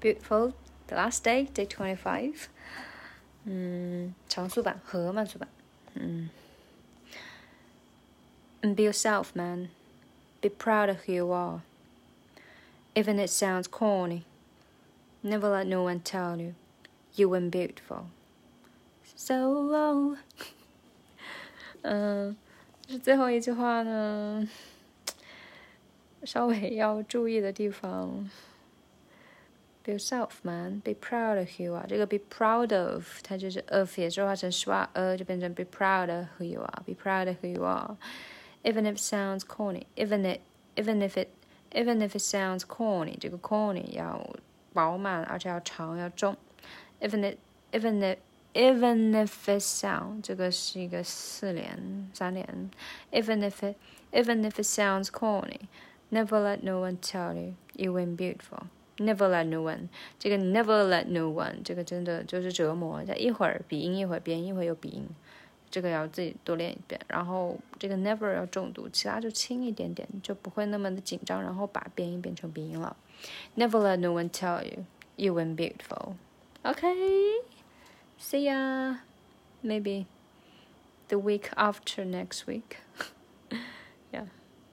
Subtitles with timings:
[0.00, 0.52] beautiful.
[0.86, 2.48] The last day, day twenty five.
[3.44, 5.48] 嗯，长速版和慢速版。
[5.94, 6.30] 嗯。
[8.62, 9.68] And be yourself, man.
[10.40, 11.60] Be proud of who you are.
[12.94, 14.22] Even it sounds corny.
[15.22, 16.54] Never let no one tell you
[17.14, 18.06] you weren't beautiful.
[19.16, 20.16] So,
[21.82, 22.36] 嗯，
[22.88, 24.48] 是最后一句话呢，
[26.24, 28.30] 稍微要注意的地方。
[29.88, 30.80] Be yourself, man.
[30.84, 31.86] Be proud of who you are.
[31.86, 36.82] 这个 be proud of，它就是 of 也是化成 schwa 呃，就变成 be proud of who you are.
[36.86, 37.96] Be proud of who you are.
[38.62, 40.40] Even if it sounds corny, even it,
[40.76, 41.28] even if it,
[41.72, 44.26] even if it sounds corny，这个 corny 要
[44.72, 46.36] 饱满，而且要长，要重。
[47.00, 47.38] Even it,
[47.72, 48.18] even it.
[48.56, 52.70] Even if it sounds，这个是一个四连三连。
[53.10, 53.74] Even if it,
[54.12, 55.62] even if it sounds corny,
[56.08, 58.68] never let no one tell you you weren't beautiful.
[58.98, 59.88] Never let no one，
[60.20, 63.02] 这个 never let no one，这个真的就是折磨。
[63.16, 65.08] 一会儿鼻音，一会儿边，一会儿又鼻音，
[65.68, 67.00] 这个要自己多练一遍。
[67.08, 71.42] 然后这个 never 要重读，其他就轻一点点，就不会那么的紧张。
[71.42, 72.96] 然后把边音变成鼻音了。
[73.56, 74.84] Never let no one tell you
[75.16, 76.14] you weren't beautiful.
[76.62, 77.40] Okay.
[78.20, 78.98] See ya.
[79.60, 80.06] Maybe
[81.08, 82.76] the week after next week.